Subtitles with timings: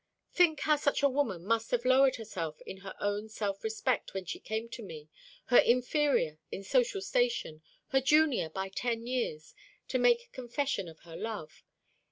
[0.33, 4.25] "Think how such a woman must have lowered herself in her own self respect when
[4.25, 5.09] she came to me,
[5.53, 9.53] her inferior in social station, her junior by ten years,
[9.89, 11.63] to make confession of her love.